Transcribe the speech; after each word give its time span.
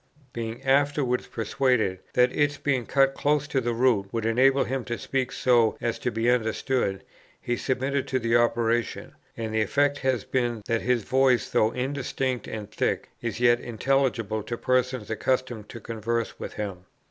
Being 0.33 0.63
afterwards 0.63 1.27
persuaded 1.27 1.99
that 2.13 2.35
its 2.35 2.57
being 2.57 2.87
cut 2.87 3.13
close 3.13 3.47
to 3.49 3.61
the 3.61 3.75
root 3.75 4.11
would 4.11 4.25
enable 4.25 4.63
him 4.63 4.83
to 4.85 4.97
speak 4.97 5.31
so 5.31 5.77
as 5.79 5.99
to 5.99 6.09
be 6.09 6.27
understood, 6.27 7.03
he 7.39 7.55
submitted 7.55 8.07
to 8.07 8.17
the 8.17 8.35
operation; 8.35 9.13
and 9.37 9.53
the 9.53 9.61
effect 9.61 9.99
has 9.99 10.23
been, 10.23 10.63
that 10.65 10.81
his 10.81 11.03
voice, 11.03 11.49
though 11.51 11.69
indistinct 11.69 12.47
and 12.47 12.71
thick, 12.71 13.09
is 13.21 13.39
yet 13.39 13.59
intelligible 13.59 14.41
to 14.41 14.57
persons 14.57 15.11
accustomed 15.11 15.69
to 15.69 15.79
converse 15.79 16.39
with 16.39 16.53
him.... 16.53 16.85